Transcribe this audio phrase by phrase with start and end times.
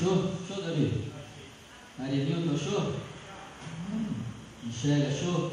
[0.00, 0.32] Show?
[0.48, 1.12] Show, Davi?
[1.98, 2.94] Maria Nilton, achou?
[3.92, 4.14] Hum.
[4.64, 5.52] Michelle, achou?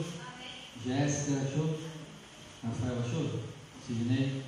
[0.86, 1.78] Jéssica, achou?
[2.63, 3.44] Rafael, achou?
[3.86, 4.41] Sidney?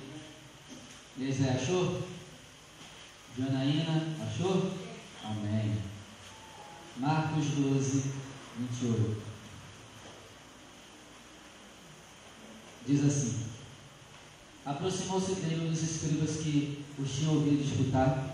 [1.18, 2.02] Lezé, achou?
[3.36, 4.72] Janaína, achou?
[5.22, 5.76] Amém.
[6.96, 8.04] Marcos 12,
[8.58, 9.22] 28.
[12.86, 13.44] Diz assim:
[14.64, 18.29] Aproximou-se dele um dos escribas que os tinham ouvido disputar,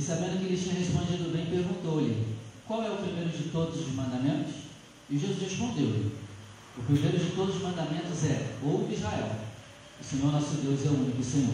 [0.00, 2.34] e sabendo que eles tinham respondido bem, perguntou-lhe:
[2.66, 4.54] Qual é o primeiro de todos os mandamentos?
[5.10, 6.12] E Jesus respondeu-lhe:
[6.78, 9.30] O primeiro de todos os mandamentos é: Ouve Israel,
[10.00, 11.52] o Senhor nosso Deus é o único Senhor.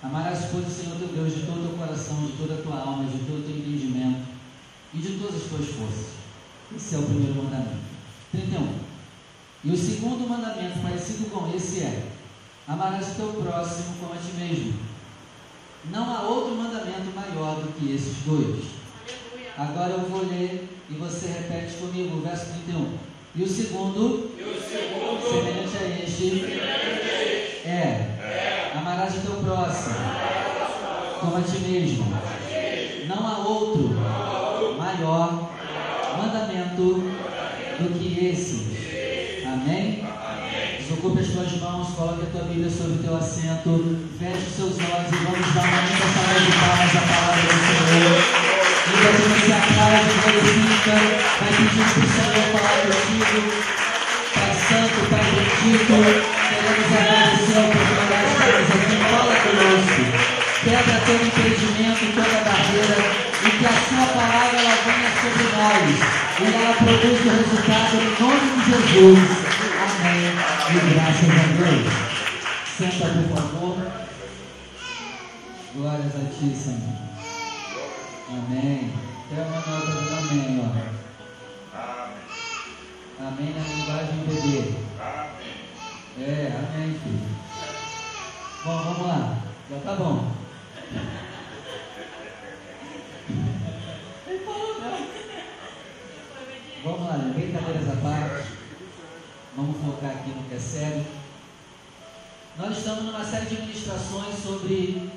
[0.00, 2.78] Amarás, pois, o Senhor teu Deus de todo o teu coração, de toda a tua
[2.78, 4.28] alma, de todo o teu entendimento
[4.94, 6.06] e de todas as tuas forças.
[6.76, 7.82] Esse é o primeiro mandamento.
[8.30, 8.78] 31.
[9.64, 12.12] E o segundo mandamento, parecido com esse, é:
[12.68, 14.89] Amarás o teu próximo como a ti mesmo.
[15.84, 18.64] Não há outro mandamento maior do que esses dois.
[19.56, 22.98] Agora eu vou ler e você repete comigo o verso 31.
[23.34, 26.60] E o segundo, e o segundo semelhante a este,
[27.68, 28.10] é
[28.74, 29.96] Amarás o teu próximo
[31.20, 32.06] como a ti mesmo.
[33.06, 33.94] Não há outro
[34.78, 35.50] maior
[36.16, 36.82] mandamento
[37.78, 39.44] do que esse.
[39.44, 40.09] Amém?
[41.00, 43.72] Desocupe as tuas mãos, coloque a tua Bíblia sobre o teu assento,
[44.20, 47.56] feche os seus olhos e vamos dar uma linda salva de palmas à palavra do
[47.56, 48.20] Senhor.
[48.84, 50.96] Liga a se aplaude, glorifica,
[51.40, 53.40] vai pedir para o Senhor falar contigo.
[54.28, 55.96] Pai Santo, Pai bendito,
[56.52, 58.96] queremos agradecer a oportunidade de estarmos aqui.
[59.08, 60.04] Fala conosco.
[60.60, 63.00] Quebra todo impedimento, toda barreira
[63.40, 65.96] e que a sua palavra ela venha sobre nós
[66.40, 69.59] e ela produza o resultado em nome de Jesus.
[70.90, 70.98] Amém.
[70.98, 71.86] Graças a Deus.
[72.76, 73.76] Senta, por favor.
[75.74, 76.98] Glórias a ti, Senhor.
[78.28, 78.92] Amém.
[79.30, 80.66] Até uma nota do amém, ó.
[83.22, 84.58] Amém na linguagem bebê.
[86.18, 86.28] É,
[86.58, 87.28] amém, filho.
[88.64, 89.20] Bom, vamos lá.
[89.70, 90.32] Já tá bom.
[96.82, 98.59] Vamos lá, brincadeiras à parte.
[99.56, 101.04] Vamos focar aqui no que é sério.
[102.56, 105.10] Nós estamos numa série de ministrações sobre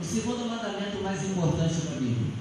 [0.00, 2.32] o segundo mandamento mais importante da Bíblia.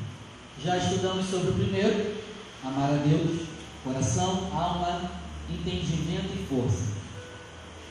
[0.64, 2.16] Já estudamos sobre o primeiro,
[2.64, 3.48] amar a Deus,
[3.84, 5.12] coração, alma,
[5.48, 6.96] entendimento e força.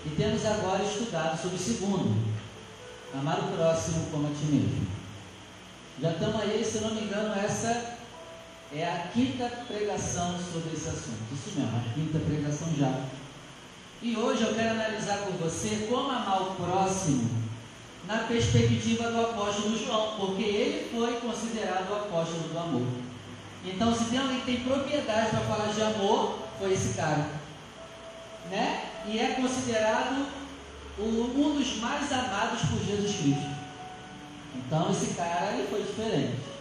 [0.07, 2.35] E temos agora estudado sobre o segundo,
[3.15, 4.87] amar o próximo como a ti mesmo.
[6.03, 7.94] Já estamos aí, se não me engano, essa
[8.73, 11.19] é a quinta pregação sobre esse assunto.
[11.33, 13.05] Isso mesmo, a quinta pregação já.
[14.03, 17.45] E hoje eu quero analisar com você como amar o próximo
[18.07, 22.87] na perspectiva do apóstolo João, porque ele foi considerado o apóstolo do amor.
[23.65, 27.29] Então, se tem alguém que tem propriedade para falar de amor, foi esse cara.
[28.51, 28.91] Né?
[29.07, 30.27] E é considerado
[30.99, 33.55] um dos mais amados por Jesus Cristo.
[34.55, 36.54] Então, esse cara ele foi diferente.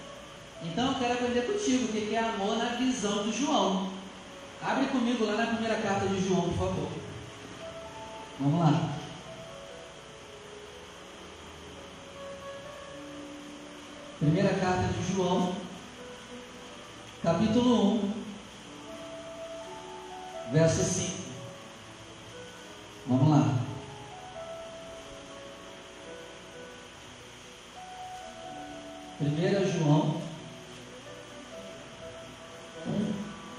[0.66, 3.91] Então, eu quero aprender contigo o que é amor na visão de João.
[4.62, 6.90] Abre comigo lá na primeira carta de João, por favor.
[8.40, 8.90] Vamos lá.
[14.19, 15.53] Primeira carta de João,
[17.22, 18.13] capítulo 1,
[20.53, 21.12] verso 5.
[23.06, 23.59] Vamos lá.
[29.19, 30.22] Primeira João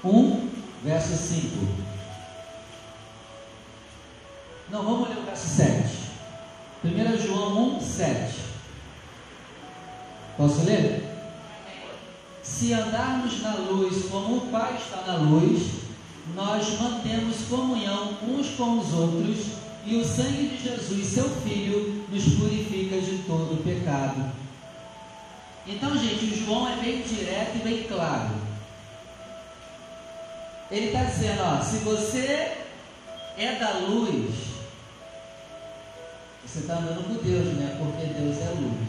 [0.05, 0.49] 1, 1,
[0.83, 1.67] verso 5.
[4.69, 6.05] Não, vamos ler o verso 7.
[6.83, 8.35] 1 João 1, 7.
[10.37, 11.03] Posso ler?
[12.43, 15.63] Se andarmos na luz como o Pai está na luz,
[16.35, 19.37] nós mantemos comunhão uns com os outros
[19.85, 24.31] e o sangue de Jesus, seu Filho, nos purifica de todo pecado.
[25.67, 28.44] Então, gente, o João é bem direto e bem claro.
[30.71, 32.57] Ele está dizendo: ó, se você
[33.37, 34.33] é da luz,
[36.45, 37.77] você está andando com Deus, né?
[37.77, 38.87] Porque Deus é luz.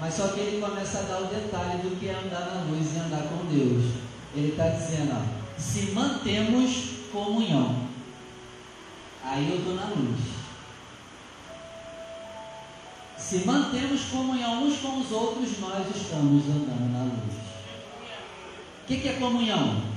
[0.00, 2.94] Mas só que ele começa a dar o detalhe do que é andar na luz
[2.94, 3.94] e andar com Deus.
[4.34, 7.88] Ele está dizendo, ó, se mantemos comunhão,
[9.22, 10.18] aí eu estou na luz.
[13.18, 17.34] Se mantemos comunhão uns com os outros, nós estamos andando na luz.
[18.82, 19.89] O que, que é comunhão?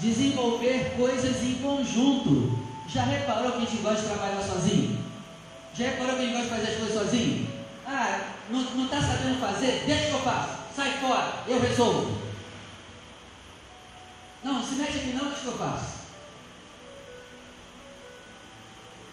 [0.00, 2.58] Desenvolver coisas em conjunto.
[2.88, 4.98] Já reparou que a gente gosta de trabalhar sozinho?
[5.74, 7.48] Já reparou que a gente gosta de fazer as coisas sozinho?
[7.86, 8.20] Ah,
[8.50, 9.84] Não está sabendo fazer?
[9.86, 10.54] Deixa que eu faço.
[10.74, 12.18] Sai fora, eu resolvo.
[14.42, 16.00] Não, não se mete aqui não, deixa que eu faço.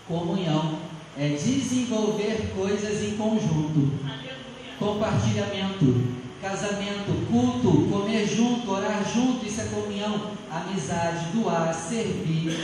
[0.08, 0.80] Comunhão
[1.18, 3.92] é desenvolver coisas em conjunto.
[4.80, 5.86] Compartilhamento,
[6.48, 12.56] casamento, culto, comer junto, orar junto, isso é comunhão, amizade, doar, servir,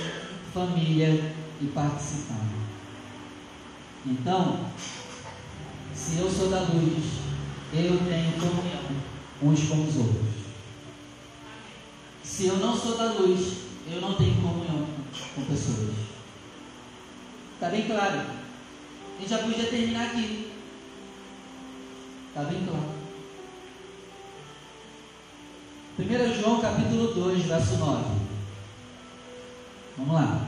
[0.53, 2.45] família e participar.
[4.06, 4.68] Então,
[5.94, 7.03] se eu sou da luz,
[7.74, 8.83] eu tenho comunhão
[9.41, 10.33] uns com os outros.
[12.24, 13.57] Se eu não sou da luz,
[13.91, 14.88] eu não tenho comunhão
[15.36, 15.94] com pessoas.
[17.56, 18.19] Está bem claro?
[18.19, 20.51] A gente já podia terminar aqui.
[22.29, 23.02] Está bem claro.
[25.99, 28.03] 1 João capítulo 2, verso 9.
[29.95, 30.47] Vamos lá.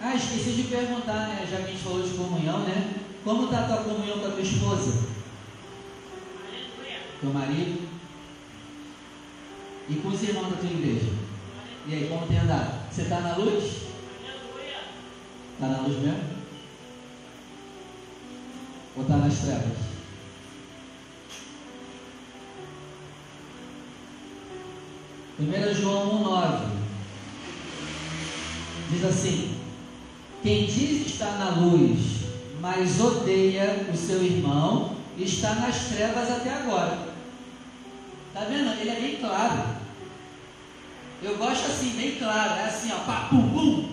[0.00, 1.46] Ah, esqueci de perguntar, né?
[1.50, 2.94] Já que a gente falou de comunhão, né?
[3.22, 5.10] Como está a tua comunhão com a tua esposa?
[7.20, 7.86] Teu marido?
[9.90, 11.12] E com os irmãos da tua igreja?
[11.88, 12.90] E aí, como tem andado?
[12.90, 13.64] Você está na luz?
[15.52, 16.24] Está na luz mesmo?
[18.96, 19.89] Ou está nas trevas?
[25.40, 26.68] Primeiro João 1,9
[28.90, 29.56] diz assim:
[30.42, 31.98] Quem diz estar na luz,
[32.60, 37.08] mas odeia o seu irmão, está nas trevas até agora.
[38.28, 38.78] Está vendo?
[38.82, 39.62] Ele é bem claro.
[41.22, 42.60] Eu gosto assim, bem claro.
[42.60, 43.88] É assim, ó, pá, pum, pum.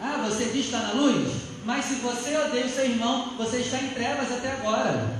[0.00, 1.32] Ah, você diz que está na luz?
[1.64, 5.16] Mas se você odeia o seu irmão, você está em trevas até agora.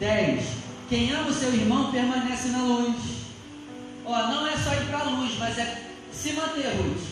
[0.00, 0.67] 10.
[0.88, 2.96] Quem ama o seu irmão permanece na luz.
[4.06, 7.02] Ó, não é só ir para a luz, mas é se manter luz.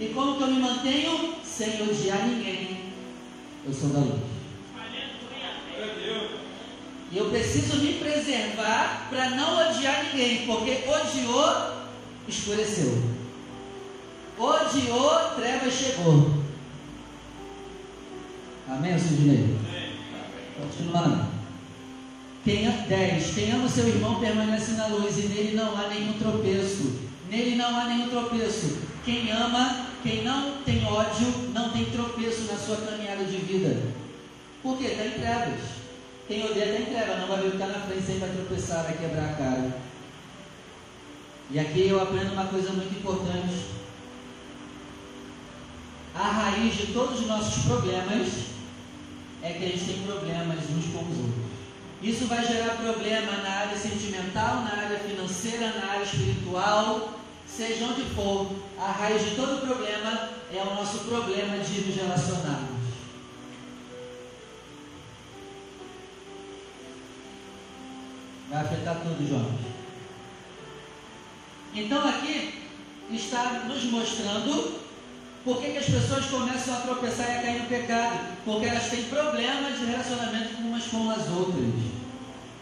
[0.00, 1.34] E como que eu me mantenho?
[1.44, 2.92] Sem odiar ninguém.
[3.66, 4.22] Eu sou da luz.
[7.12, 11.86] E eu preciso me preservar para não odiar ninguém, porque odiou,
[12.26, 13.02] escureceu.
[14.38, 16.42] Odiou, trevas chegou.
[18.68, 19.56] Amém, Sidney?
[20.58, 21.35] Continuando.
[22.46, 23.34] Quem, 10.
[23.34, 27.00] Quem ama o seu irmão permanece na luz e nele não há nenhum tropeço.
[27.28, 28.78] Nele não há nenhum tropeço.
[29.04, 33.82] Quem ama, quem não tem ódio, não tem tropeço na sua caminhada de vida.
[34.62, 34.84] Por quê?
[34.84, 35.60] Está em trevas.
[36.28, 37.18] Quem odeia está em trevas.
[37.18, 39.76] Não vai ver o que está na frente, sempre vai tropeçar, vai quebrar a cara.
[41.50, 43.76] E aqui eu aprendo uma coisa muito importante
[46.18, 48.28] a raiz de todos os nossos problemas
[49.42, 51.45] é que a gente tem problemas uns com os outros.
[52.06, 57.18] Isso vai gerar problema na área sentimental, na área financeira, na área espiritual,
[57.48, 58.48] seja onde for.
[58.78, 62.86] A raiz de todo problema é o nosso problema de nos relacionarmos.
[68.50, 69.58] Vai afetar tudo, João.
[71.74, 72.68] Então aqui
[73.10, 74.80] está nos mostrando
[75.46, 78.18] por que, que, as pessoas começam a tropeçar e a cair no pecado?
[78.44, 81.72] Porque elas têm problemas de relacionamento umas com as outras.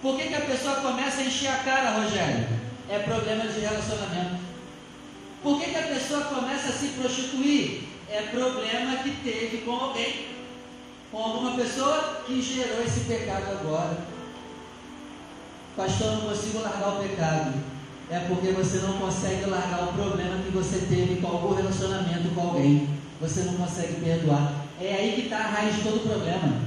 [0.03, 2.47] Por que, que a pessoa começa a encher a cara, Rogério?
[2.91, 4.39] É problema de relacionamento.
[5.43, 7.85] Por que, que a pessoa começa a se prostituir?
[8.11, 10.27] É problema que teve com alguém,
[11.11, 13.97] com alguma pessoa que gerou esse pecado agora.
[15.75, 17.74] Pastor, não consigo largar o pecado
[18.11, 22.41] é porque você não consegue largar o problema que você teve com algum relacionamento com
[22.41, 22.89] alguém.
[23.21, 24.53] Você não consegue perdoar.
[24.81, 26.61] É aí que está a raiz de todo o problema.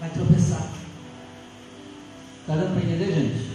[0.00, 0.66] Vai tropeçar.
[2.40, 3.50] Está dando para entender, gente?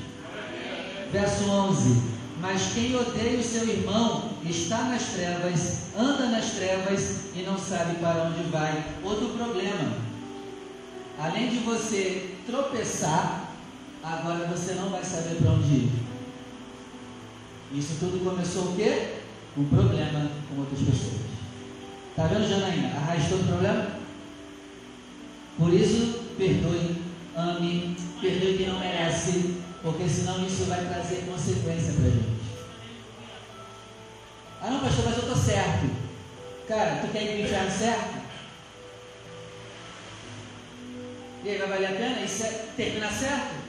[1.11, 2.01] Verso 11.
[2.39, 7.95] Mas quem odeia o seu irmão está nas trevas, anda nas trevas e não sabe
[7.95, 8.85] para onde vai.
[9.03, 9.93] Outro problema.
[11.17, 13.48] Além de você tropeçar,
[14.03, 15.91] agora você não vai saber para onde ir.
[17.73, 19.15] Isso tudo começou o quê?
[19.57, 21.21] Um problema com outras pessoas.
[22.09, 22.89] Está vendo, Janaína?
[22.95, 23.87] A raiz todo problema?
[25.57, 26.95] Por isso, perdoe,
[27.35, 32.39] ame, perdoe quem não merece, porque senão isso vai trazer consequência para a gente.
[34.61, 35.89] Ah não, pastor, mas eu estou certo.
[36.67, 38.19] Cara, tu quer ir para o inferno certo?
[41.43, 42.21] E aí vai valer a pena?
[42.21, 43.68] Isso é, termina certo?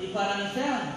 [0.00, 0.92] E parar no inferno?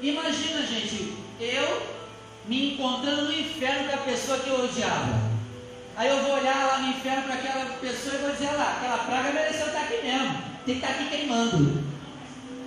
[0.00, 1.98] Imagina, gente, eu
[2.46, 5.28] me encontrando no inferno com a pessoa que eu odiava.
[5.96, 8.98] Aí eu vou olhar lá no inferno para aquela pessoa e vou dizer lá, aquela
[8.98, 11.84] praga mereceu estar aqui mesmo, tem que estar aqui queimando.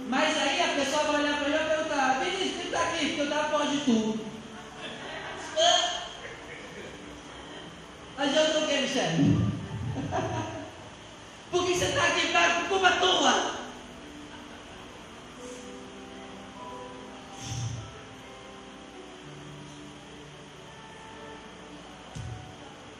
[0.10, 3.06] Mas aí a pessoa vai olhar para mim e vai perguntar, Vinícius, quem está aqui?
[3.06, 4.20] Porque eu estava longe de tu.
[8.18, 9.52] Adianta o que, Michele?
[11.50, 13.61] Por que você está aqui por culpa tua?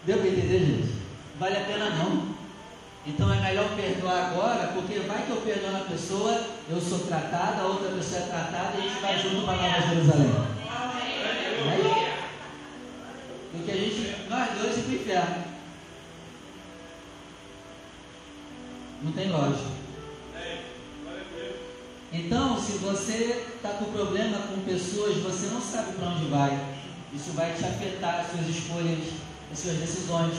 [0.06, 0.94] Deu para entender, gente?
[1.40, 2.32] Vale a pena não.
[3.06, 6.40] Então é melhor perdoar agora, porque vai que eu perdono a pessoa,
[6.70, 9.82] eu sou tratada, a outra pessoa é tratada e a gente vai junto para Nova
[9.88, 10.32] Jerusalém.
[11.70, 12.12] Aí,
[13.54, 15.44] do que a gente, nós dois ir para o inferno.
[19.04, 19.82] Não tem lógica.
[22.14, 26.60] Então, se você está com problema com pessoas, você não sabe para onde vai.
[27.14, 29.00] Isso vai te afetar as suas escolhas,
[29.52, 30.34] as suas decisões.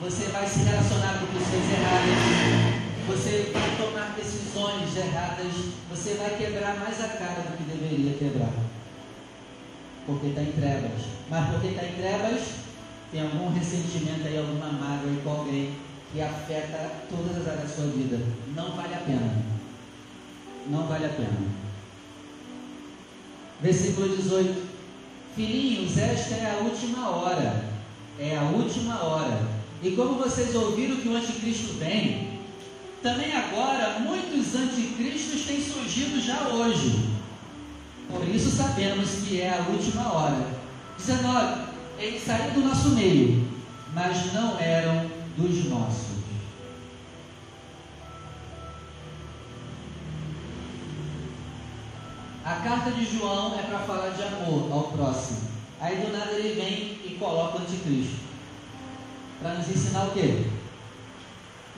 [0.00, 2.86] Você vai se relacionar com pessoas erradas.
[3.08, 5.52] Você vai tomar decisões erradas.
[5.90, 8.52] Você vai quebrar mais a cara do que deveria quebrar.
[10.06, 11.02] Porque está em trevas.
[11.28, 12.42] Mas porque está em trevas,
[13.10, 15.76] tem algum ressentimento aí, alguma mágoa aí com alguém
[16.12, 18.18] que afeta todas as áreas da sua vida.
[18.54, 19.34] Não vale a pena.
[20.68, 21.38] Não vale a pena.
[23.60, 24.76] Versículo 18.
[25.34, 27.75] Filhinhos, esta é a última hora.
[28.18, 29.46] É a última hora.
[29.82, 32.40] E como vocês ouviram que o anticristo vem,
[33.02, 37.10] também agora muitos anticristos têm surgido já hoje.
[38.10, 40.46] Por isso sabemos que é a última hora.
[40.98, 41.66] 19.
[41.98, 43.46] Eles saíram do nosso meio,
[43.94, 46.16] mas não eram dos nossos.
[52.44, 55.40] A carta de João é para falar de amor ao próximo.
[55.80, 58.16] Aí do nada ele vem coloca o anticristo.
[59.40, 60.46] Para nos ensinar o quê?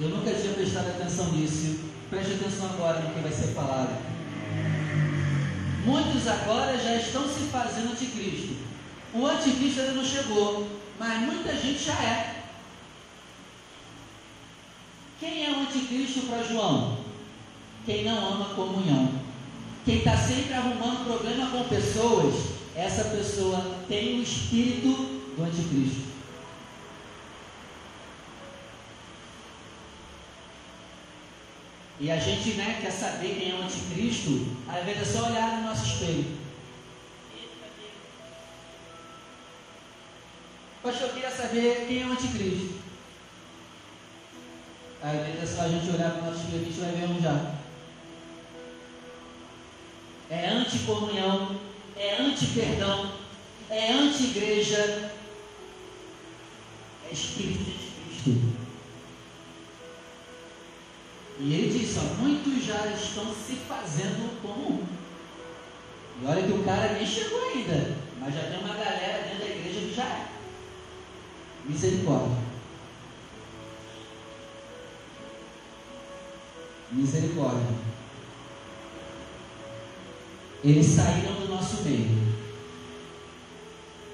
[0.00, 1.80] Eu nunca tinha prestado atenção nisso.
[2.09, 4.00] Preste atenção agora no que vai ser falado.
[5.85, 8.54] Muitos agora já estão se fazendo anticristo.
[9.12, 10.68] O anticristo ainda não chegou,
[10.99, 12.42] mas muita gente já é.
[15.18, 16.99] Quem é o anticristo para João?
[17.85, 19.11] Quem não ama comunhão.
[19.85, 22.35] Quem está sempre arrumando problema com pessoas,
[22.76, 26.18] essa pessoa tem o espírito do anticristo.
[32.00, 35.59] E a gente né, quer saber quem é o anticristo, às vezes é só olhar
[35.59, 36.38] no nosso espelho.
[40.83, 42.78] Pastor, eu queria saber quem é o anticristo.
[45.02, 47.09] Às vezes é só a gente olhar para o nosso espelho, a gente vai ver
[47.09, 47.54] um já.
[50.30, 51.61] É anticomunhão,
[51.97, 53.12] é anti-perdão,
[53.71, 55.17] é anti-igreja,
[57.12, 58.59] espírito de Cristo.
[61.41, 64.85] E ele diz, ó, muitos já estão se fazendo comum.
[66.21, 69.55] E olha que o cara nem chegou ainda, mas já tem uma galera dentro da
[69.55, 70.29] igreja que já é.
[71.65, 72.38] Misericórdia.
[76.91, 77.69] Misericórdia.
[80.65, 82.37] Eles saíram do nosso meio.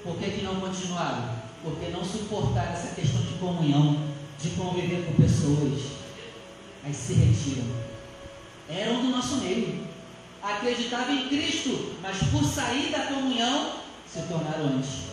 [0.03, 1.44] Por que, que não continuaram?
[1.65, 3.97] Porque não suportaram essa questão de comunhão,
[4.41, 6.05] de conviver com pessoas
[6.85, 7.65] aí se retiram.
[8.69, 9.85] Eram do nosso meio.
[10.41, 13.73] Acreditavam em Cristo, mas por sair da comunhão
[14.07, 15.05] se tornaram antes.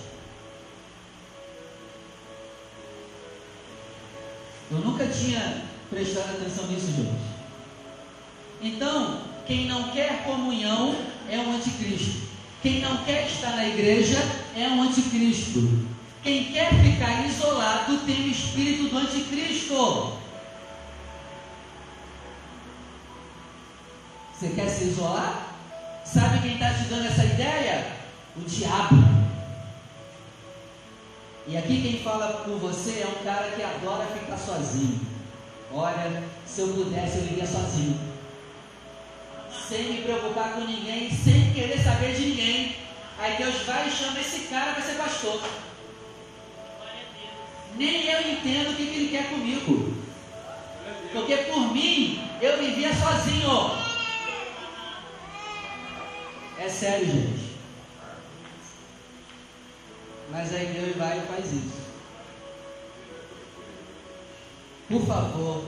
[4.70, 7.32] Eu nunca tinha prestado atenção nisso, gente.
[8.60, 10.94] Então, quem não quer comunhão
[11.30, 12.22] é um anticristo.
[12.62, 14.18] Quem não quer estar na igreja
[14.54, 15.91] é um anticristo.
[16.22, 20.18] Quem quer ficar isolado tem o espírito do anticristo.
[24.32, 25.48] Você quer se isolar?
[26.04, 27.96] Sabe quem está te dando essa ideia?
[28.36, 28.96] O diabo.
[31.48, 35.00] E aqui quem fala com você é um cara que adora ficar sozinho.
[35.72, 37.98] Olha, se eu pudesse eu iria sozinho.
[39.68, 42.76] Sem me preocupar com ninguém, sem querer saber de ninguém.
[43.18, 45.40] Aí Deus vai e chama esse cara para ser pastor.
[47.76, 49.94] Nem eu entendo o que, que ele quer comigo.
[51.12, 53.82] Porque por mim eu vivia sozinho.
[56.58, 57.52] É sério, gente.
[60.30, 61.82] Mas aí Deus vai e faz isso.
[64.88, 65.64] Por favor,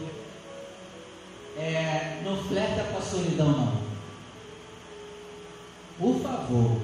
[1.56, 3.84] é, não flerta com a solidão, não.
[5.98, 6.80] Por favor,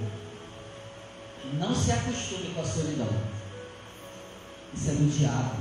[1.54, 3.29] não se acostume com a solidão.
[4.74, 5.56] Isso é do diabo.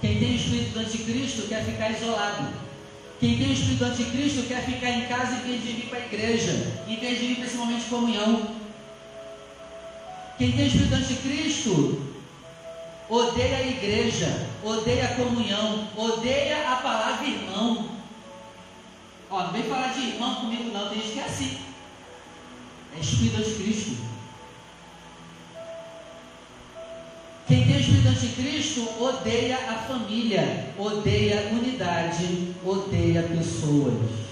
[0.00, 2.48] Quem tem o espírito do anticristo quer ficar isolado.
[3.18, 5.98] Quem tem o espírito do anticristo quer ficar em casa em vez de vir para
[5.98, 8.56] a igreja, em vez de vir para esse momento de comunhão.
[10.38, 12.16] Quem tem o espírito do anticristo
[13.08, 17.95] odeia a igreja, odeia a comunhão, odeia a palavra irmão.
[19.30, 21.58] Ó, não vem falar de irmão comigo não, tem gente que é assim.
[22.96, 23.96] É espírito anticristo.
[27.46, 34.25] Quem tem espírito anticristo odeia a família, odeia a unidade, odeia pessoas.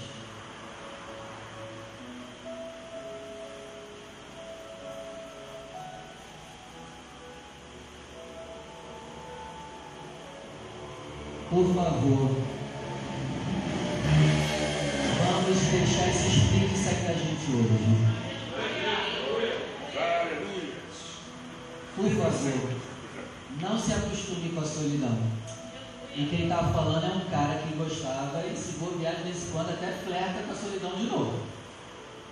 [15.85, 18.25] Deixar esse espírito sair da gente hoje.
[21.95, 22.75] Por favor.
[23.61, 25.17] Não se acostume com a solidão.
[26.15, 29.51] E quem estava falando é um cara que gostava e se bobear de vez em
[29.51, 31.39] quando até flerta com a solidão de novo.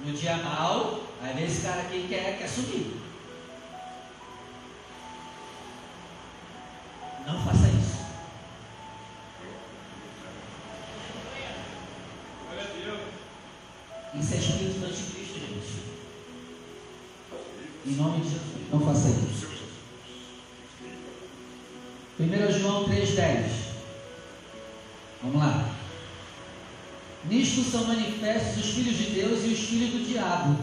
[0.03, 2.97] No dia mal, aí vem esse cara aqui que quer, quer sumir.
[7.27, 7.82] Não faça isso.
[17.93, 19.47] Em nome de Jesus, não faça isso.
[22.19, 23.45] 1 João 3,10.
[25.21, 25.69] Vamos lá.
[27.29, 30.57] Nisto são manifestos os filhos de Deus e os filhos do diabo.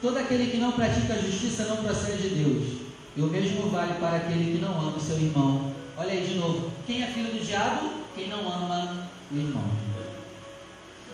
[0.00, 2.80] Todo aquele que não pratica a justiça não procede de Deus.
[3.16, 5.72] E o mesmo vale para aquele que não ama o seu irmão.
[5.96, 6.70] Olha aí de novo.
[6.86, 7.90] Quem é filho do diabo?
[8.14, 9.64] Quem não ama o irmão.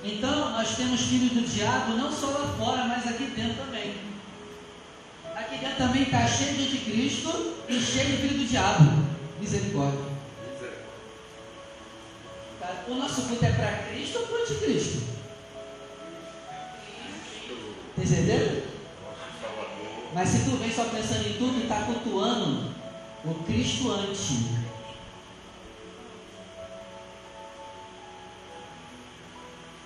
[0.04, 4.15] Então, nós temos filhos do diabo não só lá fora, mas aqui dentro também.
[5.60, 9.06] Dentro também está cheio de anticristo e cheio de filho do diabo.
[9.40, 10.00] Misericórdia.
[12.60, 12.84] Tá?
[12.88, 15.02] O nosso culto é para Cristo ou para o anticristo?
[17.98, 18.66] Está entendendo?
[20.12, 22.70] Mas se tu vem só pensando em tudo, está cultuando
[23.24, 24.30] o Cristo antes.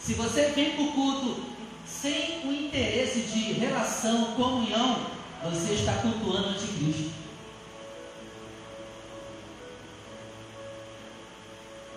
[0.00, 1.40] Se você vem para o culto
[1.86, 7.10] sem o interesse de relação, comunhão, você está cultuando o anticristo.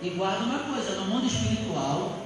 [0.01, 2.19] E guarda uma coisa, no mundo espiritual,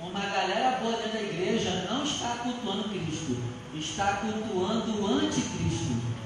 [0.00, 3.36] uma galera boa dentro da igreja não está cultuando Cristo,
[3.74, 6.16] está cultuando o anticristo.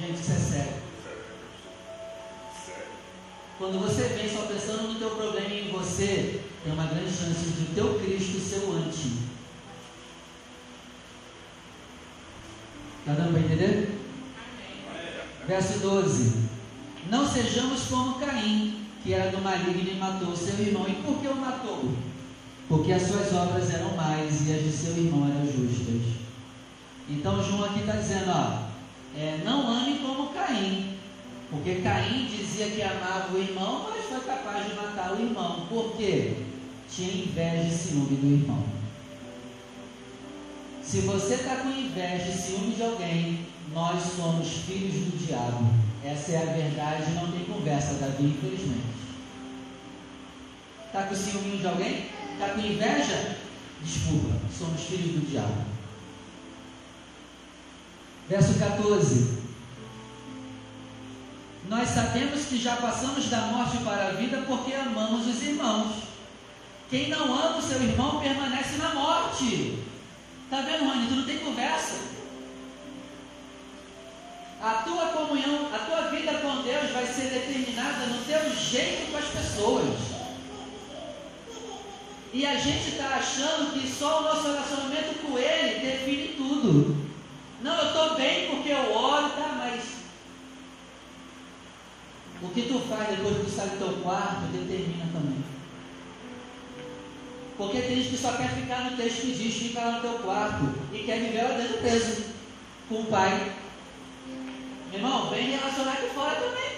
[0.00, 0.82] Gente, isso é sério.
[3.58, 7.62] Quando você vem só pensando no teu problema em você, tem uma grande chance de
[7.62, 9.27] o teu Cristo ser o anti.
[13.08, 13.98] Está dando para entender?
[15.46, 16.48] Verso 12.
[17.08, 20.84] Não sejamos como Caim, que era do maligno e matou seu irmão.
[20.86, 21.90] E por que o matou?
[22.68, 26.02] Porque as suas obras eram mais e as de seu irmão eram justas.
[27.08, 28.68] Então João aqui está dizendo, ó,
[29.16, 30.98] é, não ame como Caim.
[31.48, 35.66] Porque Caim dizia que amava o irmão, mas foi capaz de matar o irmão.
[35.70, 36.42] Por quê?
[36.94, 38.77] Tinha inveja e ciúme do irmão.
[40.88, 45.68] Se você está com inveja e ciúme de alguém, nós somos filhos do diabo.
[46.02, 48.86] Essa é a verdade, não tem conversa, Davi, infelizmente.
[50.86, 52.06] Está com ciúme de alguém?
[52.32, 53.36] Está com inveja?
[53.82, 55.62] Desculpa, somos filhos do diabo.
[58.26, 59.42] Verso 14.
[61.68, 65.96] Nós sabemos que já passamos da morte para a vida porque amamos os irmãos.
[66.88, 69.87] Quem não ama o seu irmão permanece na morte.
[70.48, 71.06] Está vendo, Rony?
[71.08, 71.94] Tu não tem conversa.
[74.62, 79.18] A tua comunhão, a tua vida com Deus vai ser determinada no teu jeito com
[79.18, 79.98] as pessoas.
[82.32, 86.96] E a gente está achando que só o nosso relacionamento com Ele define tudo.
[87.60, 89.54] Não, eu estou bem porque eu oro, tá?
[89.58, 89.84] Mas
[92.40, 95.44] o que tu faz depois que tu sai do teu quarto determina também.
[97.58, 100.20] Porque tem gente que só quer ficar no texto que diz, fica lá no teu
[100.20, 102.24] quarto e quer viver lá dentro preso
[102.88, 103.52] com o pai.
[104.92, 106.68] Irmão, vem relacionar aqui fora também.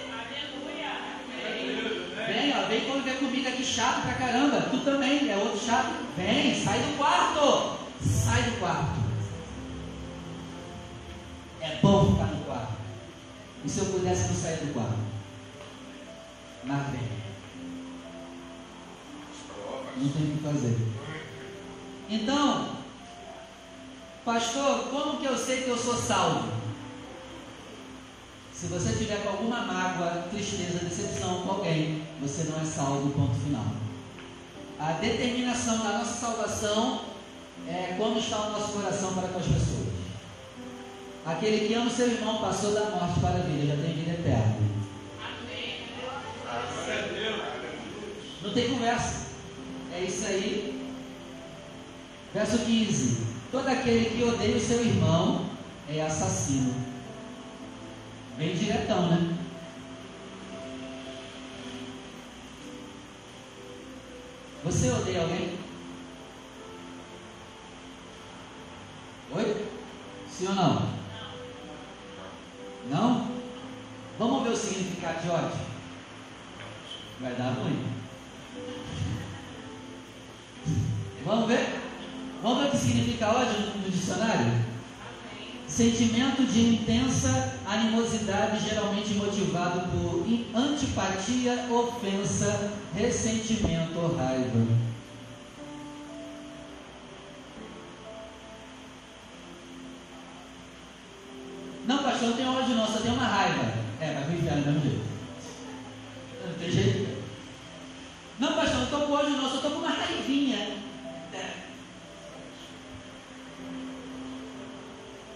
[2.27, 4.61] Vem, ó, vem conviver comigo aqui chato pra caramba.
[4.71, 5.93] Tu também, é outro chato.
[6.17, 7.77] Vem, sai do quarto.
[8.03, 9.01] Sai do quarto.
[11.61, 12.73] É bom ficar no quarto.
[13.63, 14.97] E se eu pudesse não sair do quarto?
[16.63, 17.30] Mas vem.
[19.97, 20.77] Não tem o que fazer.
[22.09, 22.75] Então,
[24.25, 26.49] pastor, como que eu sei que eu sou salvo?
[28.53, 33.39] Se você tiver com alguma mágoa, tristeza, decepção com alguém, você não é salvo, ponto
[33.39, 33.65] final.
[34.79, 37.01] A determinação da nossa salvação
[37.67, 39.87] é como está o nosso coração para com as pessoas.
[41.25, 44.11] Aquele que ama o seu irmão passou da morte para a vida, já tem vida
[44.11, 44.57] eterna.
[48.43, 49.20] Não tem conversa.
[50.01, 50.91] É isso aí.
[52.33, 53.17] Verso 15:
[53.51, 55.45] Todo aquele que odeia o seu irmão
[55.87, 56.73] é assassino.
[58.35, 59.37] Bem diretão, né?
[64.63, 65.59] Você odeia alguém?
[69.35, 69.67] Oi?
[70.27, 70.89] Sim ou não?
[72.89, 73.31] Não?
[74.17, 75.59] Vamos ver o significado de ódio?
[77.19, 78.00] Vai dar ruim.
[81.31, 81.65] Vamos ver?
[82.43, 84.51] Vamos ver o que significa ódio no, dicionário?
[85.65, 94.90] Sentimento de intensa animosidade, geralmente motivado por antipatia, ofensa, ressentimento ou raiva.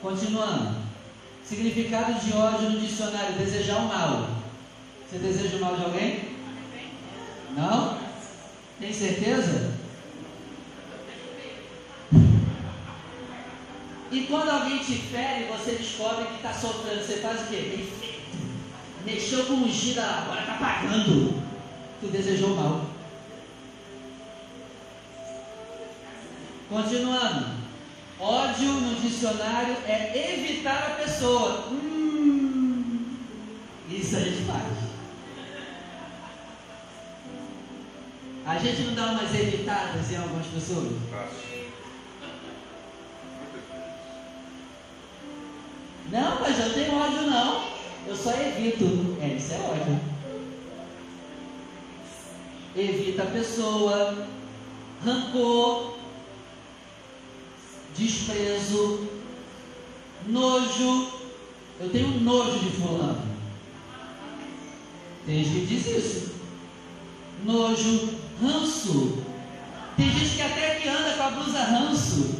[0.05, 0.75] Continuando.
[1.43, 4.29] Significado de ódio no dicionário: desejar o mal.
[5.09, 6.29] Você deseja o mal de alguém?
[7.57, 7.97] Não?
[8.79, 9.73] Tem certeza?
[14.11, 17.87] E quando alguém te fere, você descobre que está sofrendo, você faz o quê?
[19.03, 21.41] Mexeu com um gira, agora está pagando.
[21.99, 22.85] Tu desejou mal.
[26.69, 27.54] Continuando.
[28.19, 31.67] Ódio no dicionário é evitar a pessoa.
[31.69, 33.17] Hum,
[33.89, 34.85] isso a gente faz.
[38.45, 40.93] A gente não dá umas evitadas em algumas pessoas?
[46.11, 47.65] Não, mas eu tenho ódio não.
[48.07, 49.17] Eu só evito.
[49.21, 49.99] É, isso é ódio.
[52.75, 54.27] Evita a pessoa,
[55.03, 55.97] rancor,
[57.97, 59.07] desprezo,
[60.27, 61.25] nojo.
[61.79, 63.21] Eu tenho nojo de fulano.
[65.25, 66.31] Tem gente que diz isso.
[67.43, 68.09] Nojo,
[68.41, 69.23] ranço.
[69.97, 72.35] Tem gente que até que anda com a blusa ranço.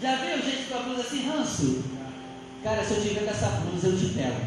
[0.00, 1.82] Já viu gente com a blusa assim, ranço?
[2.62, 4.40] Cara, se eu tiver com essa blusa, eu te pego.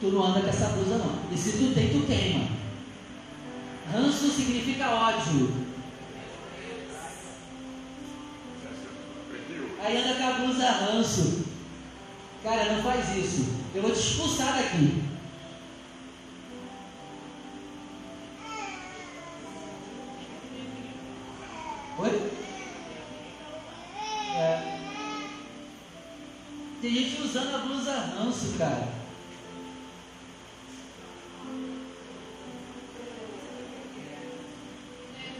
[0.00, 1.18] Tu não anda com essa blusa, não.
[1.32, 2.48] E se tu tem, tu queima.
[3.92, 5.67] Ranço significa ódio.
[9.88, 11.46] Aí anda com a blusa ranço.
[12.42, 13.56] Cara, não faz isso.
[13.74, 15.02] Eu vou te expulsar daqui.
[22.00, 22.32] Oi?
[24.36, 24.78] É.
[26.82, 28.88] Tem gente usando a blusa ranço, cara.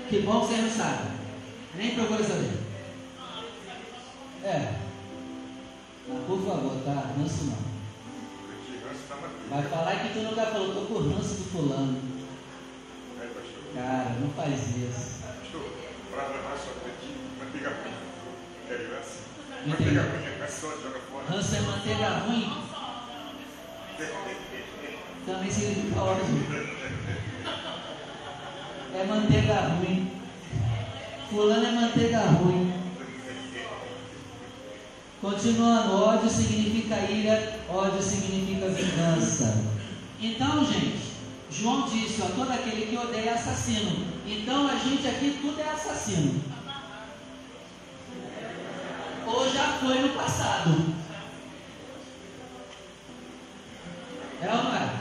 [0.09, 1.11] Que bom que você não sabe.
[1.75, 2.58] Nem procura saber.
[6.29, 7.15] Por favor, tá?
[7.17, 7.57] Ranço não.
[9.49, 12.03] Vai falar que tu nunca falou, tô com ranço do fulano.
[13.75, 15.23] Cara, não faz isso.
[15.23, 15.71] Pastor,
[16.11, 17.95] para ranço aprendi manteiga ruim.
[18.69, 19.71] É assim.
[19.71, 21.25] Manteiga ruim é só joga fora.
[21.31, 22.53] Ranço é manteiga ruim?
[25.25, 26.25] Também significa ódio.
[28.95, 30.13] É manteiga ruim.
[31.31, 32.68] Fulano é manteiga ruim.
[35.21, 39.65] Continuando, ódio significa ira, ódio significa vingança.
[40.21, 41.13] Então, gente,
[41.51, 44.07] João disse: ó, todo aquele que odeia é assassino.
[44.25, 46.41] Então, a gente aqui tudo é assassino.
[49.27, 50.95] Ou já foi no passado.
[54.41, 54.99] É ou não é?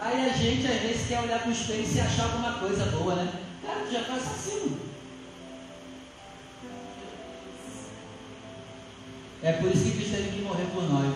[0.00, 2.84] Aí a gente às vezes quer olhar para o espelho e se achar alguma coisa
[2.86, 3.32] boa, né?
[3.64, 4.90] Cara, tu já foi assassino.
[9.42, 11.14] É por isso que Cristo teve que morrer por nós.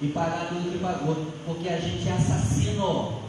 [0.00, 1.32] E pagar tudo que pagou.
[1.46, 3.22] Porque a gente é assassino.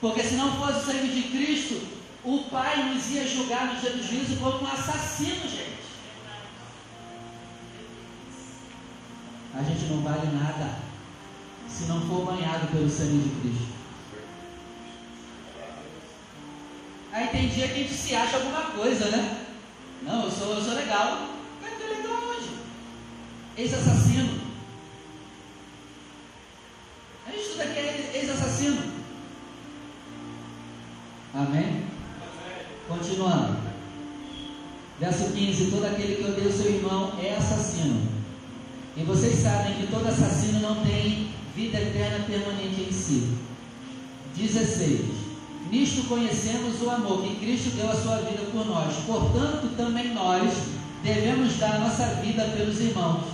[0.00, 1.86] Porque se não fosse o sangue de Cristo,
[2.24, 5.76] o Pai nos ia julgar no dia do juízo como um assassino, gente.
[9.54, 10.76] A gente não vale nada
[11.68, 13.75] se não for banhado pelo sangue de Cristo.
[17.16, 19.46] Aí tem dia que a gente se acha alguma coisa, né?
[20.02, 21.30] Não, eu sou, eu sou legal.
[21.62, 22.50] Mas tu é legal hoje.
[23.56, 24.38] Ex-assassino.
[27.26, 28.82] A gente estuda aqui é ex-assassino.
[31.32, 31.86] Amém?
[32.86, 33.60] Continuando.
[35.00, 38.12] Verso 15: Todo aquele que odeia o seu irmão é assassino.
[38.94, 43.38] E vocês sabem que todo assassino não tem vida eterna permanente em si.
[44.36, 45.15] 16.
[45.70, 48.94] Nisto conhecemos o amor que Cristo deu a sua vida por nós.
[49.04, 50.52] Portanto, também nós
[51.02, 53.24] devemos dar a nossa vida pelos irmãos.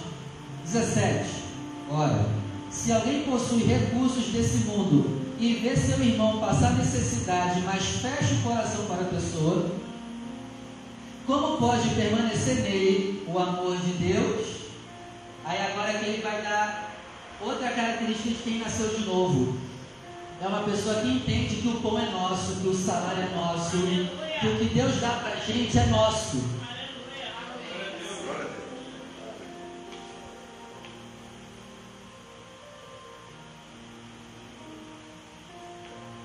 [0.64, 1.26] 17.
[1.90, 2.26] Ora,
[2.70, 8.42] se alguém possui recursos desse mundo e vê seu irmão passar necessidade, mas fecha o
[8.42, 9.70] coração para a pessoa,
[11.26, 14.46] como pode permanecer nele o amor de Deus?
[15.44, 16.94] Aí agora que ele vai dar
[17.40, 19.58] outra característica de quem nasceu de novo.
[20.42, 23.76] É uma pessoa que entende que o pão é nosso, que o salário é nosso,
[23.76, 26.42] que o que Deus dá para a gente é nosso.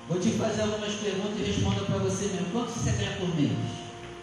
[0.08, 2.50] Vou te fazer algumas perguntas e responda para você mesmo.
[2.50, 3.52] Quanto você ganha por mês?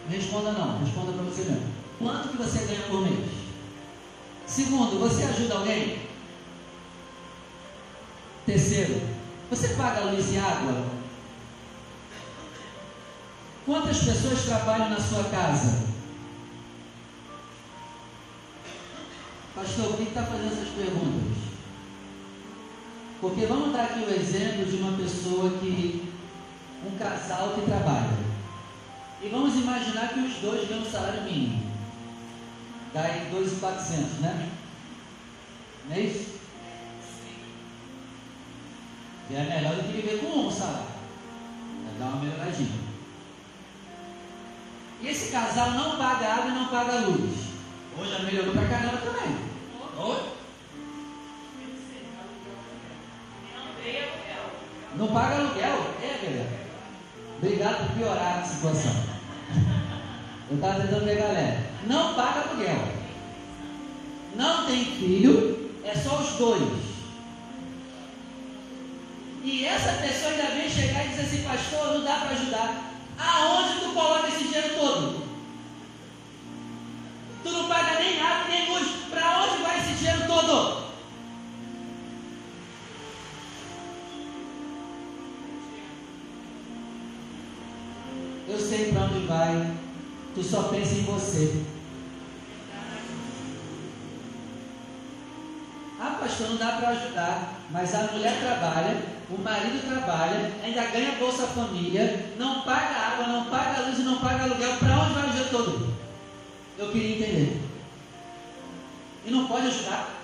[0.04, 1.72] Não responda não, responda para você mesmo.
[1.98, 3.30] Quanto que você ganha por mês?
[4.46, 6.00] Segundo, você ajuda alguém?
[8.44, 9.15] Terceiro,
[9.50, 10.86] você paga luz e água?
[13.64, 15.86] Quantas pessoas trabalham na sua casa?
[19.54, 21.38] Pastor, por que está fazendo essas perguntas?
[23.20, 26.12] Porque vamos dar aqui o exemplo de uma pessoa que,
[26.86, 28.18] um casal que trabalha.
[29.22, 31.72] E vamos imaginar que os dois ganham um salário mínimo.
[32.92, 34.50] Dá aí 2,400, né?
[35.88, 36.35] Não é isso?
[39.30, 40.86] Já é melhor do que viver com um salário.
[41.84, 42.86] Vai dar uma melhoradinha.
[45.02, 47.46] E esse casal não paga água e não paga luz.
[47.98, 49.36] Hoje já melhorou pra caramba também.
[49.98, 50.36] Oi?
[54.96, 55.94] Não paga aluguel?
[56.02, 56.66] É, galera.
[57.38, 58.94] Obrigado por piorar a situação.
[60.48, 61.70] Eu estava tentando ver galera.
[61.86, 62.88] Não paga aluguel.
[64.36, 66.95] Não tem filho, é só os dois.
[69.46, 72.90] E essa pessoa ainda vem chegar e dizer assim, pastor, não dá para ajudar.
[73.16, 75.24] Aonde tu coloca esse dinheiro todo?
[77.44, 78.88] Tu não paga nem água, nem luz.
[79.08, 80.86] Para onde vai esse dinheiro todo?
[88.48, 89.76] Eu sei para onde vai.
[90.34, 91.62] Tu só pensa em você.
[96.00, 97.60] Ah, pastor, não dá para ajudar.
[97.70, 103.44] Mas a mulher trabalha, o marido trabalha, ainda ganha Bolsa Família, não paga água, não
[103.46, 104.76] paga luz e não paga aluguel.
[104.78, 105.94] Para onde vai o dia todo?
[106.78, 107.60] Eu queria entender.
[109.24, 110.14] E não pode ajudar?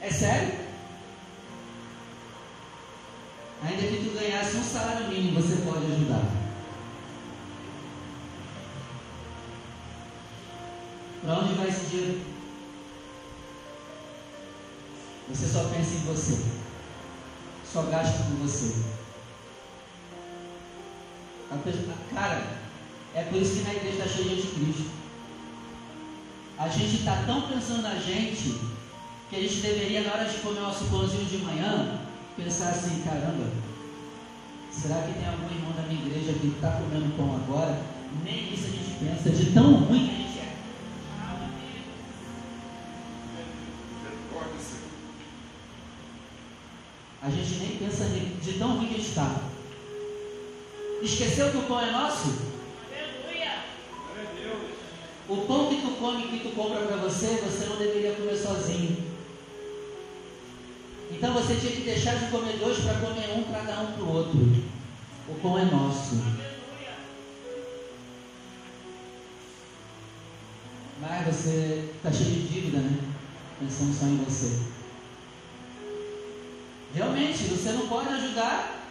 [0.00, 0.62] É sério?
[3.64, 6.22] Ainda que tu ganhasse um salário mínimo, você pode ajudar.
[11.24, 12.20] Para onde vai esse dinheiro?
[15.28, 16.61] Você só pensa em você.
[17.72, 18.74] Só gasta com você.
[22.14, 22.42] Cara,
[23.14, 24.90] é por isso que na igreja está cheia de Cristo.
[26.58, 28.60] A gente está tão pensando na gente
[29.30, 31.98] que a gente deveria, na hora de comer nosso pãozinho de manhã,
[32.36, 33.50] pensar assim, caramba,
[34.70, 37.80] será que tem algum irmão da minha igreja que está comendo pão agora?
[38.22, 40.31] Nem isso a gente pensa, de tão ruim que a gente
[47.22, 49.42] A gente nem pensa de tão ruim que está.
[51.00, 52.52] Esqueceu que o pão é nosso?
[55.28, 59.12] O pão que tu come, que tu compra para você, você não deveria comer sozinho.
[61.12, 64.02] Então você tinha que deixar de comer dois para comer um para dar um para
[64.02, 64.40] o outro.
[65.28, 66.16] O pão é nosso.
[71.00, 72.98] Mas você está cheio de dívida, né?
[73.60, 74.71] Pensando só em você.
[77.62, 78.88] Você não pode ajudar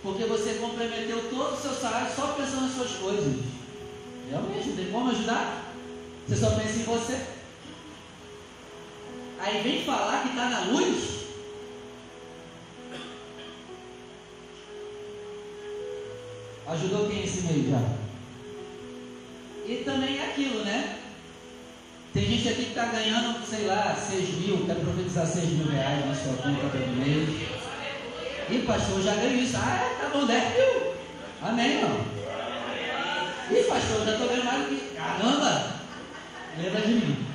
[0.00, 3.34] porque você comprometeu todo o seu salário só pensando nas suas coisas.
[4.30, 5.72] Realmente, não tem como ajudar.
[6.28, 7.26] Você só pensa em você.
[9.40, 11.16] Aí vem falar que está na luz.
[16.68, 17.82] Ajudou quem esse mês já?
[19.66, 21.00] E também é aquilo, né?
[22.14, 26.06] Tem gente aqui que está ganhando, sei lá, 6 mil, quer profetizar 6 mil reais
[26.06, 27.55] na sua conta todo mês.
[28.48, 29.56] E pastor, já ganho isso.
[29.56, 30.92] Ah, tá bom, 10 mil.
[31.42, 32.00] Amém, irmão?
[33.50, 34.94] Ih, pastor, já estou vendo mais do que.
[34.94, 35.76] Caramba!
[36.58, 37.26] Lembra de mim.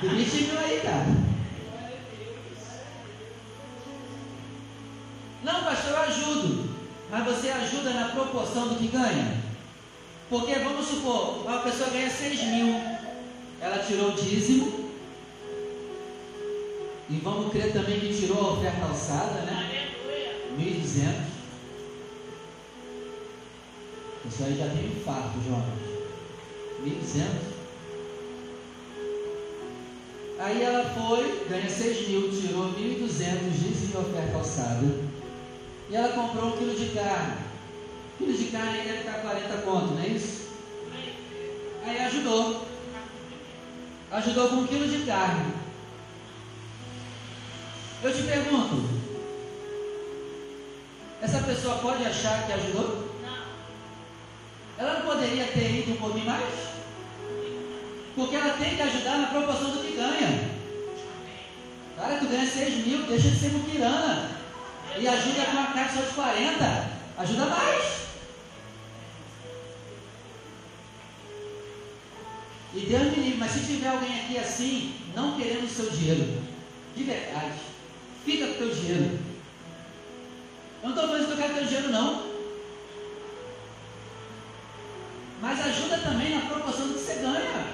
[0.00, 1.06] Do bichinho aí, cara.
[5.42, 6.76] Não, pastor, eu ajudo.
[7.10, 9.40] Mas você ajuda na proporção do que ganha?
[10.28, 12.82] Porque vamos supor, uma pessoa ganha 6 mil,
[13.60, 14.90] ela tirou o dízimo.
[17.08, 19.65] E vamos crer também que tirou a oferta alçada, né?
[20.58, 21.36] 1.200.
[24.28, 25.96] Isso aí já tem um fato, Jonas.
[26.84, 27.56] 1.200.
[30.38, 34.86] Aí ela foi, ganha 6 mil, tirou 1.200 dízimo e oferta alçada.
[35.88, 37.36] E ela comprou um quilo de carne.
[38.14, 40.46] Um quilo de carne deve estar 40 conto, não é isso?
[41.84, 42.66] Aí ajudou.
[44.10, 45.54] Ajudou com um quilo de carne.
[48.02, 48.95] Eu te pergunto,
[51.46, 53.08] pessoa pode achar que ajudou?
[53.22, 53.44] Não.
[54.78, 56.54] Ela não poderia ter ido um pouquinho mais?
[58.16, 60.50] Porque ela tem que ajudar na proporção do que ganha.
[61.96, 64.30] Cara, tu ganha 6 mil, deixa de ser muquirana.
[64.98, 66.90] E ajuda com uma caixa de 40.
[67.18, 67.96] Ajuda mais.
[72.74, 76.42] E Deus me livre, mas se tiver alguém aqui assim, não querendo o seu dinheiro,
[76.94, 77.58] de verdade,
[78.24, 79.25] fica com o teu dinheiro.
[80.86, 82.26] Eu não estou falando que eu quero teu dinheiro, não.
[85.42, 87.66] Mas ajuda também na proporção do que você ganha.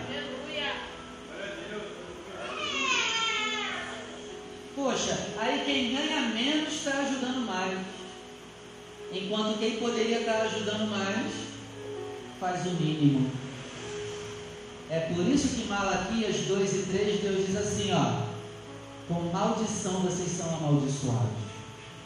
[4.75, 7.79] Poxa, aí quem ganha menos está ajudando mais.
[9.13, 11.33] Enquanto quem poderia estar ajudando mais,
[12.41, 13.31] faz o mínimo.
[14.89, 18.23] É por isso que Malaquias 2 e 3, Deus diz assim, ó.
[19.07, 21.52] Com maldição vocês são amaldiçoados.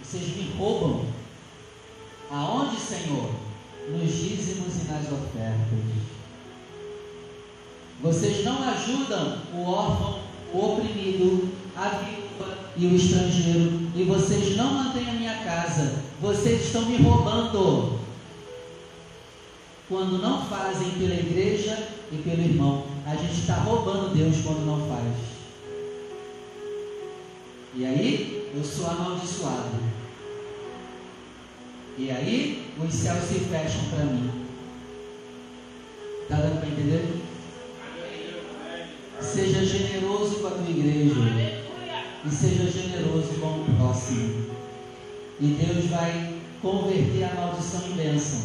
[0.06, 1.04] Vocês me roubam.
[2.30, 3.28] Aonde, Senhor?
[3.90, 5.78] Nos dízimos e nas ofertas.
[8.00, 10.20] Vocês não ajudam o órfão,
[10.52, 16.04] o oprimido, a viúva e o estrangeiro, e vocês não mantêm a minha casa.
[16.20, 17.98] Vocês estão me roubando.
[19.88, 24.88] Quando não fazem pela igreja e pelo irmão, a gente está roubando Deus quando não
[24.88, 25.14] faz.
[27.74, 29.95] E aí, eu sou amaldiçoado.
[31.98, 34.30] E aí os céus se fecham para mim.
[36.22, 37.22] Está dando para entender?
[39.20, 41.14] Seja generoso com a tua igreja.
[42.24, 44.46] E seja generoso com o próximo.
[45.40, 48.40] E Deus vai converter a maldição em bênção.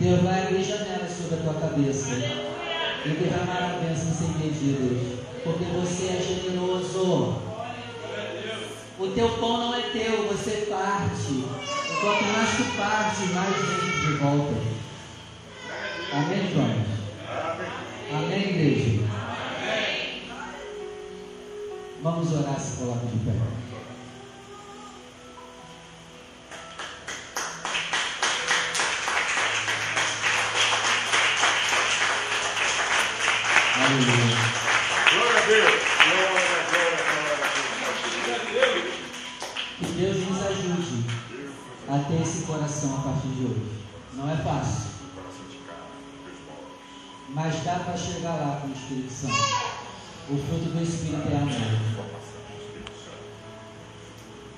[0.00, 2.10] Deus vai abrir janelas sobre a tua cabeça.
[2.10, 5.18] E derramar a bênção sem medidas.
[5.44, 7.36] Porque você é generoso.
[8.98, 11.77] O teu pão não é teu, você parte.
[12.00, 14.54] Quanto mais tu parte, mais vem de volta.
[16.12, 16.98] Amém, João?
[18.12, 19.04] Amém, igreja?
[22.00, 23.67] Vamos orar se coloca de pé.
[44.14, 44.88] Não é fácil.
[47.30, 49.34] Mas dá para chegar lá com o Espírito Santo.
[50.30, 52.08] O fruto do Espírito é amor.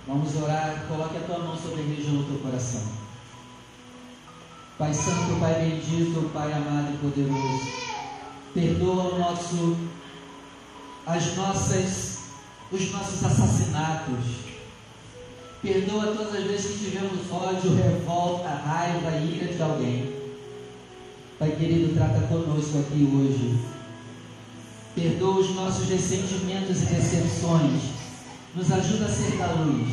[0.06, 0.84] Vamos orar.
[0.88, 2.82] Coloque a tua mão sobre a igreja no teu coração.
[4.78, 7.90] Pai Santo, Pai bendito, Pai amado e poderoso.
[8.54, 9.76] Perdoa o nosso,
[11.06, 12.18] as nossas,
[12.72, 14.49] os nossos assassinatos
[15.62, 20.14] Perdoa todas as vezes que tivemos ódio, revolta, raiva, ira de alguém.
[21.38, 23.58] Pai querido, trata conosco aqui hoje.
[24.94, 27.82] Perdoa os nossos ressentimentos e decepções.
[28.54, 29.88] Nos ajuda a ser da luz.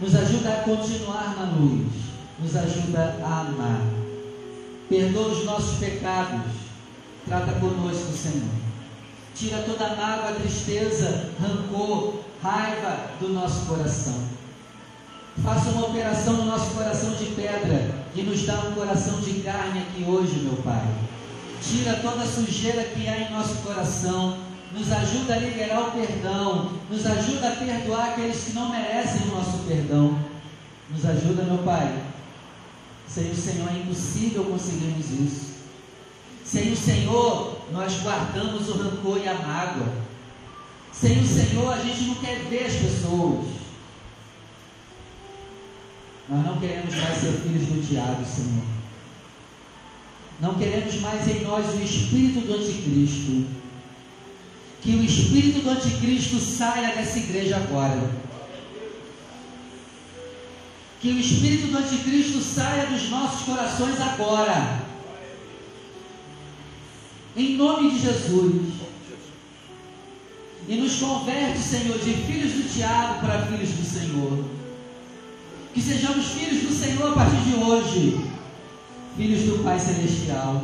[0.00, 1.92] Nos ajuda a continuar na luz.
[2.40, 3.82] Nos ajuda a amar.
[4.88, 6.52] Perdoa os nossos pecados.
[7.24, 8.50] Trata conosco, Senhor.
[9.32, 14.41] Tira toda a mágoa, tristeza, rancor, raiva do nosso coração.
[15.40, 19.80] Faça uma operação no nosso coração de pedra e nos dá um coração de carne
[19.80, 20.86] aqui hoje, meu Pai.
[21.62, 24.36] Tira toda a sujeira que há em nosso coração.
[24.72, 26.72] Nos ajuda a liberar o perdão.
[26.90, 30.18] Nos ajuda a perdoar aqueles que não merecem o nosso perdão.
[30.90, 32.02] Nos ajuda, meu Pai.
[33.08, 35.52] Sem o Senhor é impossível conseguirmos isso.
[36.44, 39.92] Sem o Senhor, nós guardamos o rancor e a mágoa.
[40.92, 43.61] Sem o Senhor, a gente não quer ver as pessoas.
[46.32, 48.64] Nós não queremos mais ser filhos do diabo, Senhor.
[50.40, 53.44] Não queremos mais em nós o espírito do anticristo.
[54.80, 58.10] Que o espírito do anticristo saia dessa igreja agora.
[61.02, 64.86] Que o espírito do anticristo saia dos nossos corações agora.
[67.36, 68.72] Em nome de Jesus.
[70.66, 73.81] E nos converte, Senhor, de filhos do diabo para filhos do.
[75.82, 78.24] Que sejamos filhos do Senhor a partir de hoje
[79.16, 80.62] filhos do Pai Celestial.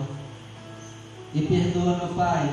[1.35, 2.49] E perdoa, meu Pai,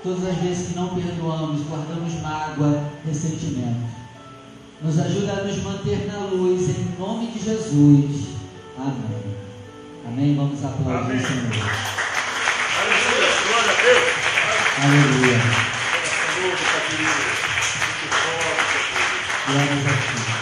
[0.00, 3.80] todas as vezes que não perdoamos, guardamos mágoa, ressentimento.
[4.80, 8.28] Nos ajuda a nos manter na luz, em nome de Jesus.
[8.78, 9.36] Amém.
[10.06, 10.36] Amém.
[10.36, 11.50] Vamos aplaudir o Senhor.
[12.78, 13.32] Aleluia.
[13.48, 14.04] Glória a Deus.
[14.84, 15.40] Aleluia.
[19.48, 20.41] Glória a Ti.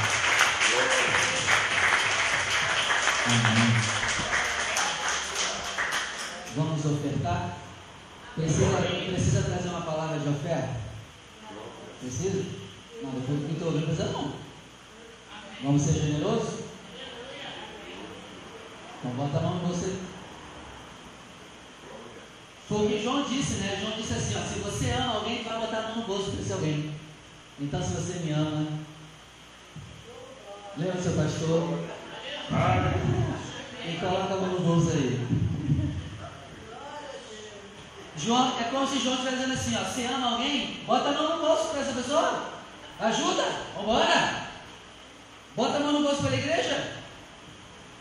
[3.31, 3.71] Amém.
[6.57, 7.57] Vamos ofertar?
[8.35, 8.77] Precisa,
[9.07, 10.81] precisa trazer uma palavra de oferta?
[12.01, 12.45] Precisa?
[13.03, 14.33] Não, depois do que estou ouvindo, precisa não.
[15.63, 16.61] Vamos ser generosos?
[18.99, 19.97] Então bota a mão no você.
[22.69, 23.79] Foi o que João disse, né?
[23.81, 26.41] João disse assim, ó, se você ama alguém, vai botar a mão no bolso para
[26.41, 26.95] esse alguém.
[27.61, 28.67] Então se você me ama,
[30.77, 32.00] lembra do seu pastor?
[32.53, 35.27] E coloca a mão no bolso aí.
[38.17, 41.37] João, é como se João estivesse dizendo assim, ó, você ama alguém, bota a mão
[41.37, 42.51] no bolso para essa pessoa.
[42.99, 43.45] Ajuda,
[43.75, 44.49] vambora.
[45.57, 46.97] Bota a mão no bolso pela igreja.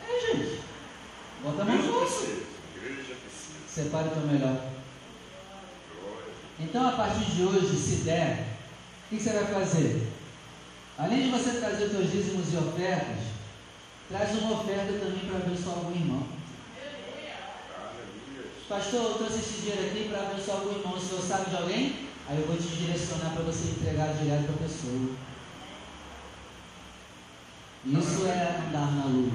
[0.04, 0.62] É, gente.
[1.44, 2.44] Bota a mão no bolso.
[3.68, 4.62] Separe o teu melhor.
[6.60, 8.46] Então, a partir de hoje, se der,
[9.06, 10.08] o que você vai fazer?
[10.98, 13.39] Além de você trazer os teus dízimos e ofertas,
[14.10, 16.24] traz uma oferta também para abençoar algum irmão.
[18.68, 20.96] Pastor, eu trouxe esse dinheiro aqui para abençoar algum irmão.
[20.96, 22.10] O senhor sabe de alguém?
[22.28, 25.10] Aí eu vou te direcionar para você entregar direto para a pessoa.
[27.86, 29.34] Isso é andar na luz.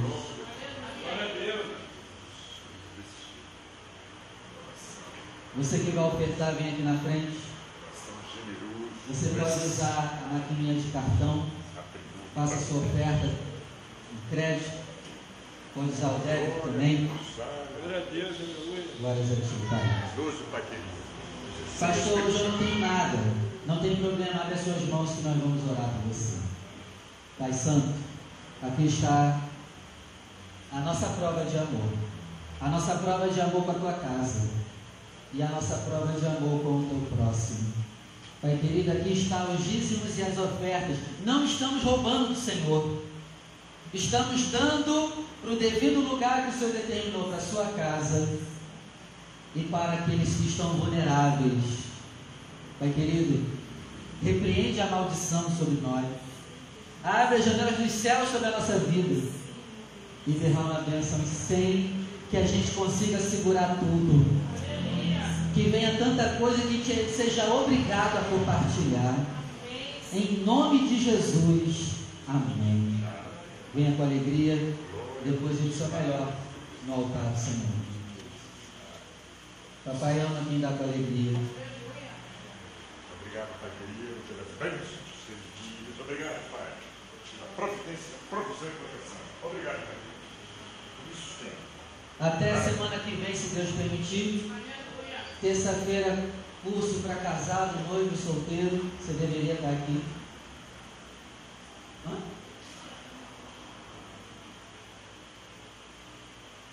[5.57, 7.39] Você que vai ofertar, vem aqui na frente.
[9.09, 11.47] Você pode usar a maquininha de cartão.
[12.35, 13.44] Faça a sua oferta
[14.15, 14.85] em crédito.
[15.75, 17.11] Pode usar o débito também.
[17.37, 18.37] Glória a Deus,
[19.01, 20.05] Glórias a Ti, Pai.
[21.81, 23.19] Pastor, hoje não tenho nada.
[23.67, 26.39] Não tem problema, abre as suas mãos que nós vamos orar por você.
[27.39, 27.95] Pai Santo,
[28.63, 29.41] aqui está
[30.73, 31.93] a nossa prova de amor.
[32.61, 34.49] A nossa prova de amor com a tua casa.
[35.33, 37.73] E a nossa prova de amor com o teu próximo.
[38.41, 40.99] Pai querido, aqui estão os dízimos e as ofertas.
[41.25, 43.04] Não estamos roubando do Senhor.
[43.95, 48.29] Estamos dando para o devido lugar que o Senhor determinou para a sua casa
[49.55, 51.85] e para aqueles que estão vulneráveis.
[52.81, 53.47] Pai querido,
[54.21, 56.07] repreende a maldição sobre nós.
[57.05, 59.29] Abre as janelas dos céus sobre a nossa vida
[60.27, 64.43] e derrama a bênção sem que a gente consiga segurar tudo.
[65.55, 69.15] Que venha tanta coisa que a gente seja obrigado a compartilhar.
[70.13, 71.91] Em nome de Jesus.
[72.27, 73.04] Amém.
[73.75, 74.55] Venha com alegria,
[75.25, 76.33] depois de seu melhor
[76.87, 77.75] no altar do Senhor.
[79.85, 81.37] Papai ama quem dá com alegria.
[83.19, 86.01] Obrigado, Pai querido, pelas bênçãos dos seus dias.
[86.01, 86.71] Obrigado, Pai,
[87.35, 89.19] pela providência, provisão e proteção.
[89.43, 89.97] Obrigado, Pai.
[91.13, 91.53] Isso tem.
[92.21, 94.53] Até a semana que vem, se Deus permitir.
[95.41, 96.31] Terça-feira,
[96.63, 98.89] curso para casado, noivo, solteiro.
[99.01, 100.01] Você deveria estar aqui.
[102.07, 102.44] Hã?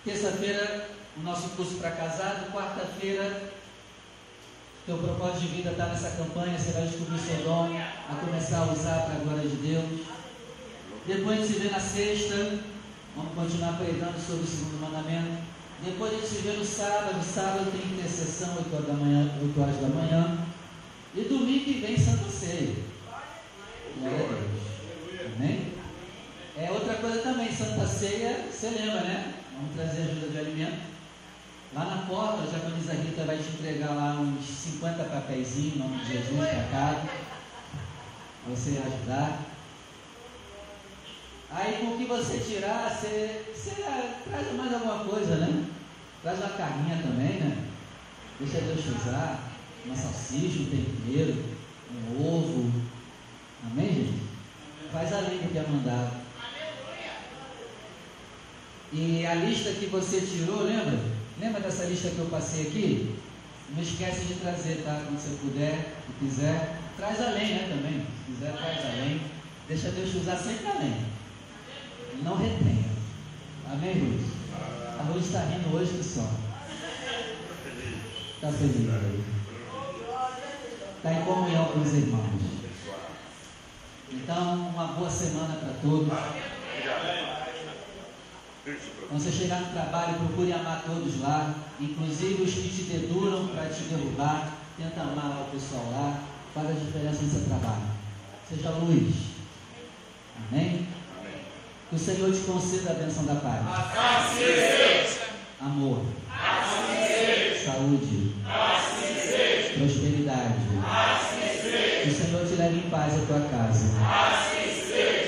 [0.03, 2.51] Terça-feira, o nosso curso para casado.
[2.51, 3.51] Quarta-feira,
[4.83, 6.57] teu propósito de vida está nessa campanha.
[6.57, 7.69] Você vai descobrir seu dom,
[8.09, 10.07] a começar a usar para a glória de Deus.
[11.05, 12.59] Depois a gente se vê na sexta.
[13.15, 15.43] Vamos continuar pregando sobre o segundo mandamento.
[15.85, 17.23] Depois a gente se vê no sábado.
[17.23, 19.31] Sábado tem intercessão, 8 horas da manhã.
[19.39, 20.37] 8 horas da manhã.
[21.13, 22.73] E domingo que vem Santa Ceia.
[23.99, 25.35] Glória a Deus.
[25.35, 25.73] Amém?
[26.57, 29.40] É outra coisa também, Santa Ceia, você lembra, né?
[29.61, 30.81] Vamos trazer ajuda de alimento.
[31.75, 35.99] Lá na porta, a japonesa Rita vai te entregar lá uns 50 papéis em nome
[35.99, 37.01] de Jesus para casa.
[38.43, 39.39] Para você ajudar.
[41.51, 43.83] Aí com o que você tirar, você, você
[44.27, 45.65] traz mais alguma coisa, né?
[46.23, 47.65] Traz uma carninha também, né?
[48.39, 49.51] Deixa Deus usar.
[49.85, 51.45] Uma salsicha, um tempero,
[51.93, 52.71] um ovo.
[53.69, 54.21] Amém, gente?
[54.91, 56.20] Faz além do que é mandado.
[58.93, 60.99] E a lista que você tirou, lembra?
[61.39, 63.15] Lembra dessa lista que eu passei aqui?
[63.73, 65.01] Não esquece de trazer, tá?
[65.05, 66.77] Quando você puder e quiser.
[66.97, 67.67] Traz além, né?
[67.69, 68.05] Também.
[68.05, 69.21] Se quiser, traz além.
[69.67, 71.05] Deixa Deus usar sempre além.
[72.21, 72.91] Não retenha.
[73.71, 74.41] Amém, Ruth?
[74.99, 76.29] A Ruth está rindo hoje que só.
[78.35, 78.89] Está feliz.
[80.97, 82.41] Está em comunhão com os irmãos.
[84.11, 86.11] Então, uma boa semana para todos.
[88.63, 93.67] Quando você chegar no trabalho, procure amar todos lá, inclusive os que te deduram para
[93.69, 94.51] te derrubar.
[94.77, 96.19] Tenta amar o pessoal lá,
[96.53, 97.81] faz a diferença no seu trabalho.
[98.47, 99.15] Seja luz.
[100.37, 100.87] Amém?
[101.89, 103.61] Que o Senhor te conceda a bênção da paz.
[105.59, 106.05] Amor.
[107.65, 108.35] Saúde.
[109.77, 110.61] Prosperidade.
[112.03, 113.85] Que o Senhor te leve em paz a tua casa.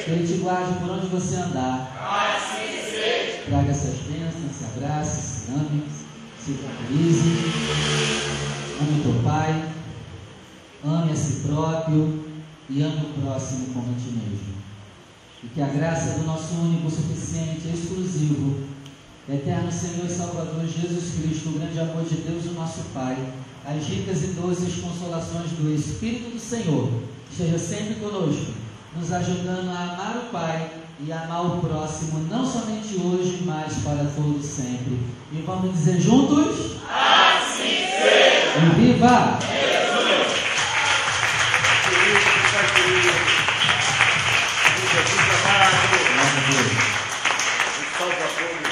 [0.06, 1.93] Que Ele te guarde por onde você andar.
[3.46, 5.84] Traga essas bênçãos, se abrace, se ame,
[6.40, 7.30] se tranquilize.
[8.80, 9.70] Ame teu pai.
[10.86, 12.24] Ame a si próprio
[12.70, 14.54] e ame o próximo como a ti mesmo.
[15.44, 18.68] E que a graça do nosso único, suficiente, exclusivo,
[19.28, 23.18] eterno Senhor e Salvador Jesus Cristo, o grande amor de Deus, o nosso Pai,
[23.66, 26.92] as ricas e doces consolações do Espírito do Senhor,
[27.32, 28.54] esteja sempre conosco,
[28.96, 34.06] nos ajudando a amar o Pai e amar o próximo, não somente hoje, mas para
[34.16, 35.00] todos sempre.
[35.32, 36.78] E vamos dizer juntos?
[36.88, 38.60] Assim seja!
[38.60, 39.40] E viva!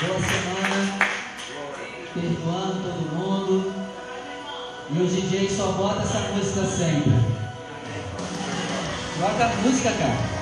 [0.01, 0.99] Boa semana,
[2.13, 3.73] perdoando todo mundo.
[4.93, 7.13] E o DJ só bota essa música sempre.
[9.19, 10.40] Bota a música, cara.